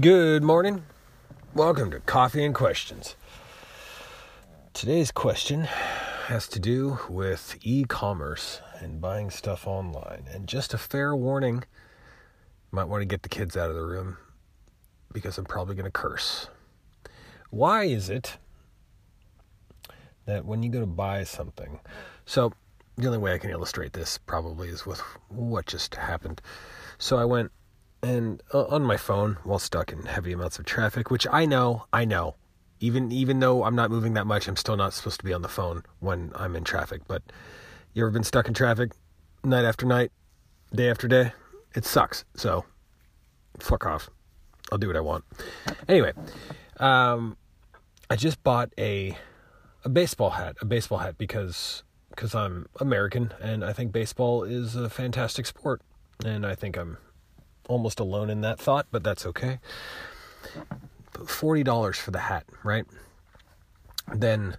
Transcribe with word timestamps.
Good 0.00 0.42
morning. 0.42 0.84
Welcome 1.52 1.90
to 1.90 2.00
Coffee 2.00 2.42
and 2.42 2.54
Questions. 2.54 3.16
Today's 4.72 5.10
question 5.10 5.64
has 5.64 6.48
to 6.48 6.58
do 6.58 7.00
with 7.10 7.58
e 7.60 7.84
commerce 7.84 8.62
and 8.78 9.00
buying 9.00 9.28
stuff 9.28 9.66
online. 9.66 10.24
And 10.32 10.46
just 10.46 10.72
a 10.72 10.78
fair 10.78 11.14
warning 11.14 11.64
might 12.70 12.84
want 12.84 13.02
to 13.02 13.04
get 13.04 13.24
the 13.24 13.28
kids 13.28 13.58
out 13.58 13.68
of 13.68 13.74
the 13.74 13.84
room 13.84 14.16
because 15.12 15.36
I'm 15.36 15.44
probably 15.44 15.74
going 15.74 15.84
to 15.84 15.90
curse. 15.90 16.48
Why 17.50 17.84
is 17.84 18.08
it 18.08 18.38
that 20.24 20.46
when 20.46 20.62
you 20.62 20.70
go 20.70 20.80
to 20.80 20.86
buy 20.86 21.24
something, 21.24 21.78
so 22.24 22.54
the 22.96 23.06
only 23.06 23.18
way 23.18 23.34
I 23.34 23.38
can 23.38 23.50
illustrate 23.50 23.92
this 23.92 24.16
probably 24.16 24.68
is 24.68 24.86
with 24.86 25.00
what 25.28 25.66
just 25.66 25.94
happened. 25.96 26.40
So 26.96 27.18
I 27.18 27.24
went 27.26 27.50
and 28.02 28.42
uh, 28.52 28.64
on 28.66 28.82
my 28.82 28.96
phone 28.96 29.38
while 29.44 29.58
stuck 29.58 29.92
in 29.92 30.02
heavy 30.02 30.32
amounts 30.32 30.58
of 30.58 30.64
traffic, 30.64 31.10
which 31.10 31.26
I 31.30 31.46
know, 31.46 31.84
I 31.92 32.04
know. 32.04 32.36
Even 32.80 33.12
even 33.12 33.40
though 33.40 33.64
I'm 33.64 33.76
not 33.76 33.90
moving 33.90 34.14
that 34.14 34.26
much, 34.26 34.48
I'm 34.48 34.56
still 34.56 34.76
not 34.76 34.94
supposed 34.94 35.20
to 35.20 35.24
be 35.24 35.34
on 35.34 35.42
the 35.42 35.48
phone 35.48 35.82
when 35.98 36.32
I'm 36.34 36.56
in 36.56 36.64
traffic. 36.64 37.02
But 37.06 37.22
you 37.92 38.02
ever 38.02 38.10
been 38.10 38.24
stuck 38.24 38.48
in 38.48 38.54
traffic 38.54 38.92
night 39.44 39.64
after 39.64 39.84
night, 39.84 40.12
day 40.74 40.88
after 40.88 41.06
day? 41.06 41.32
It 41.74 41.84
sucks. 41.84 42.24
So 42.36 42.64
fuck 43.58 43.84
off. 43.84 44.08
I'll 44.72 44.78
do 44.78 44.86
what 44.86 44.96
I 44.96 45.00
want. 45.00 45.24
Anyway, 45.88 46.12
um, 46.78 47.36
I 48.08 48.16
just 48.16 48.42
bought 48.42 48.72
a 48.78 49.16
a 49.84 49.88
baseball 49.88 50.30
hat, 50.30 50.56
a 50.62 50.64
baseball 50.64 50.98
hat 50.98 51.18
because 51.18 51.82
because 52.10 52.34
I'm 52.34 52.66
American 52.80 53.32
and 53.40 53.64
I 53.64 53.72
think 53.72 53.92
baseball 53.92 54.42
is 54.44 54.74
a 54.74 54.88
fantastic 54.88 55.44
sport, 55.44 55.82
and 56.24 56.46
I 56.46 56.54
think 56.54 56.78
I'm 56.78 56.96
almost 57.68 58.00
alone 58.00 58.30
in 58.30 58.40
that 58.40 58.58
thought, 58.58 58.86
but 58.90 59.04
that's 59.04 59.26
okay. 59.26 59.58
$40 61.14 61.96
for 61.96 62.10
the 62.10 62.20
hat, 62.20 62.44
right? 62.64 62.84
Then, 64.12 64.56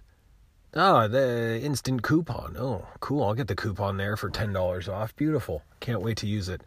oh, 0.74 1.08
the 1.08 1.60
instant 1.62 2.02
coupon. 2.02 2.56
Oh, 2.58 2.86
cool. 3.00 3.24
I'll 3.24 3.34
get 3.34 3.48
the 3.48 3.54
coupon 3.54 3.96
there 3.96 4.16
for 4.16 4.30
$10 4.30 4.92
off. 4.92 5.14
Beautiful. 5.16 5.62
Can't 5.80 6.02
wait 6.02 6.16
to 6.18 6.26
use 6.26 6.48
it. 6.48 6.62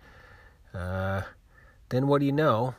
Uh, 0.73 1.21
then 1.89 2.07
what 2.07 2.19
do 2.19 2.25
you 2.25 2.31
know? 2.31 2.75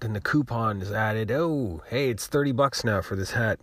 Then 0.00 0.12
the 0.12 0.20
coupon 0.20 0.82
is 0.82 0.90
added. 0.90 1.30
Oh, 1.30 1.82
hey, 1.88 2.10
it's 2.10 2.26
30 2.26 2.52
bucks 2.52 2.84
now 2.84 3.00
for 3.00 3.16
this 3.16 3.30
hat. 3.32 3.60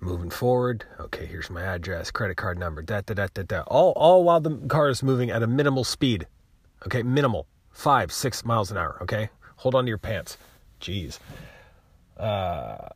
Moving 0.00 0.30
forward. 0.30 0.84
Okay, 0.98 1.26
here's 1.26 1.50
my 1.50 1.62
address, 1.62 2.10
credit 2.10 2.36
card 2.36 2.56
number, 2.56 2.82
da 2.82 3.00
da 3.00 3.14
da 3.14 3.26
da 3.34 3.42
da. 3.42 3.62
All, 3.66 3.92
all 3.96 4.22
while 4.22 4.40
the 4.40 4.56
car 4.68 4.88
is 4.88 5.02
moving 5.02 5.28
at 5.30 5.42
a 5.42 5.46
minimal 5.46 5.82
speed. 5.82 6.26
Okay, 6.86 7.02
minimal 7.02 7.46
five, 7.78 8.10
six 8.10 8.44
miles 8.44 8.72
an 8.72 8.76
hour, 8.76 8.98
okay? 9.00 9.30
Hold 9.56 9.76
on 9.76 9.84
to 9.84 9.88
your 9.88 9.98
pants. 9.98 10.36
Jeez. 10.80 11.20
Uh, 12.16 12.88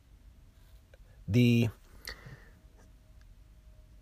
the 1.29 1.69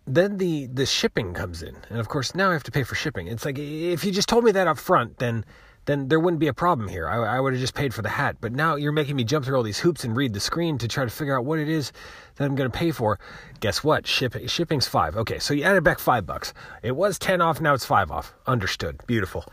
then 0.07 0.39
the 0.39 0.67
the 0.67 0.87
shipping 0.87 1.35
comes 1.35 1.63
in. 1.63 1.77
And 1.91 2.01
of 2.01 2.09
course 2.09 2.35
now 2.35 2.49
i 2.49 2.55
have 2.55 2.63
to 2.65 2.71
pay 2.71 2.83
for 2.83 2.95
shipping. 2.95 3.27
It's 3.27 3.45
like 3.45 3.59
if 3.59 4.05
you 4.05 4.11
just 4.11 4.29
told 4.29 4.43
me 4.43 4.53
that 4.53 4.67
up 4.67 4.79
front 4.79 5.19
then 5.19 5.45
then 5.85 6.09
there 6.09 6.19
wouldn't 6.19 6.41
be 6.41 6.49
a 6.49 6.55
problem 6.55 6.89
here. 6.89 7.07
I, 7.07 7.37
I 7.37 7.41
would 7.41 7.53
have 7.53 7.61
just 7.61 7.75
paid 7.75 7.93
for 7.93 8.03
the 8.03 8.09
hat. 8.09 8.37
But 8.41 8.53
now 8.53 8.77
you're 8.77 8.93
making 8.93 9.17
me 9.17 9.25
jump 9.25 9.45
through 9.45 9.57
all 9.57 9.63
these 9.63 9.79
hoops 9.79 10.05
and 10.05 10.17
read 10.17 10.35
the 10.35 10.41
screen 10.41 10.79
to 10.79 10.89
try 10.89 11.05
to 11.05 11.11
figure 11.11 11.37
out 11.39 11.45
what 11.45 11.59
it 11.59 11.69
is 11.69 11.93
that 12.37 12.45
i'm 12.45 12.55
going 12.55 12.71
to 12.71 12.79
pay 12.79 12.91
for. 12.91 13.19
Guess 13.61 13.85
what? 13.85 14.07
Shipping 14.07 14.47
shipping's 14.47 14.89
five. 14.89 15.15
Okay 15.15 15.39
so 15.39 15.53
you 15.53 15.63
added 15.63 15.85
back 15.85 15.99
five 15.99 16.25
bucks. 16.25 16.55
It 16.83 16.97
was 16.97 17.19
ten 17.19 17.43
off 17.43 17.61
now 17.61 17.75
it's 17.75 17.85
five 17.85 18.11
off. 18.11 18.35
Understood. 18.47 19.03
Beautiful 19.07 19.45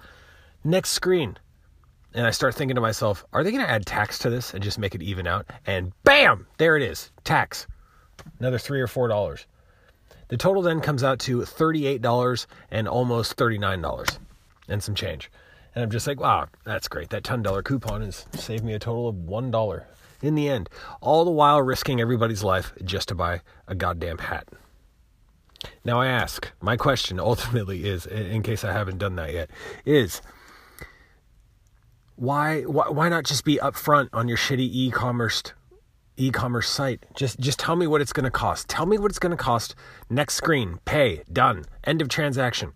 Next 0.63 0.89
screen. 0.89 1.37
And 2.13 2.25
I 2.25 2.31
start 2.31 2.55
thinking 2.55 2.75
to 2.75 2.81
myself, 2.81 3.25
are 3.33 3.43
they 3.43 3.51
going 3.51 3.63
to 3.63 3.69
add 3.69 3.85
tax 3.85 4.17
to 4.19 4.29
this 4.29 4.53
and 4.53 4.63
just 4.63 4.79
make 4.79 4.95
it 4.95 5.03
even 5.03 5.27
out? 5.27 5.45
And 5.65 5.91
bam, 6.03 6.47
there 6.57 6.75
it 6.75 6.83
is, 6.83 7.11
tax. 7.23 7.67
Another 8.39 8.57
three 8.57 8.81
or 8.81 8.87
four 8.87 9.07
dollars. 9.07 9.45
The 10.29 10.37
total 10.37 10.61
then 10.61 10.81
comes 10.81 11.03
out 11.03 11.19
to 11.19 11.39
$38 11.39 12.47
and 12.71 12.87
almost 12.87 13.37
$39 13.37 14.17
and 14.67 14.83
some 14.83 14.95
change. 14.95 15.31
And 15.73 15.83
I'm 15.83 15.91
just 15.91 16.07
like, 16.07 16.19
wow, 16.19 16.47
that's 16.65 16.87
great. 16.87 17.09
That 17.09 17.23
$10 17.23 17.63
coupon 17.63 18.01
has 18.01 18.25
saved 18.33 18.65
me 18.65 18.73
a 18.73 18.79
total 18.79 19.07
of 19.07 19.15
$1 19.15 19.85
in 20.21 20.35
the 20.35 20.49
end. 20.49 20.69
All 21.01 21.23
the 21.23 21.31
while 21.31 21.61
risking 21.61 22.01
everybody's 22.01 22.43
life 22.43 22.73
just 22.83 23.07
to 23.09 23.15
buy 23.15 23.41
a 23.67 23.75
goddamn 23.75 24.17
hat. 24.17 24.47
Now 25.85 26.01
I 26.01 26.07
ask, 26.07 26.51
my 26.61 26.77
question 26.77 27.19
ultimately 27.19 27.85
is, 27.85 28.05
in 28.05 28.43
case 28.43 28.63
I 28.63 28.73
haven't 28.73 28.97
done 28.97 29.15
that 29.15 29.33
yet, 29.33 29.49
is 29.85 30.21
why, 32.17 32.63
why 32.63 32.89
why 32.89 33.09
not 33.09 33.23
just 33.23 33.45
be 33.45 33.57
upfront 33.57 34.09
on 34.11 34.27
your 34.27 34.37
shitty 34.37 34.67
e-commerce 34.71 35.43
e-commerce 36.17 36.67
site? 36.67 37.05
Just 37.15 37.39
just 37.39 37.59
tell 37.59 37.75
me 37.75 37.85
what 37.85 38.01
it's 38.01 38.11
going 38.11 38.23
to 38.25 38.31
cost. 38.31 38.67
Tell 38.67 38.87
me 38.87 38.97
what 38.97 39.11
it's 39.11 39.19
going 39.19 39.37
to 39.37 39.37
cost. 39.37 39.75
Next 40.09 40.33
screen, 40.33 40.79
pay, 40.83 41.23
done. 41.31 41.65
End 41.83 42.01
of 42.01 42.09
transaction. 42.09 42.73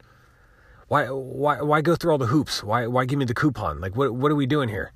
Why 0.87 1.07
why 1.07 1.61
why 1.61 1.81
go 1.81 1.95
through 1.95 2.11
all 2.11 2.17
the 2.19 2.27
hoops? 2.27 2.63
Why 2.63 2.85
why 2.85 3.05
give 3.05 3.17
me 3.17 3.25
the 3.25 3.33
coupon? 3.33 3.81
Like 3.81 3.97
what 3.97 4.13
what 4.13 4.31
are 4.31 4.35
we 4.35 4.45
doing 4.45 4.69
here? 4.69 4.93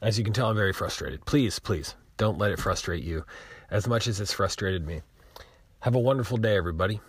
As 0.00 0.18
you 0.18 0.24
can 0.24 0.32
tell, 0.32 0.50
I'm 0.50 0.56
very 0.56 0.72
frustrated. 0.72 1.24
Please, 1.26 1.58
please, 1.58 1.94
don't 2.16 2.38
let 2.38 2.50
it 2.50 2.58
frustrate 2.58 3.04
you 3.04 3.24
as 3.70 3.86
much 3.86 4.06
as 4.06 4.20
it's 4.20 4.32
frustrated 4.32 4.86
me. 4.86 5.02
Have 5.80 5.94
a 5.94 5.98
wonderful 5.98 6.38
day, 6.38 6.56
everybody. 6.56 7.00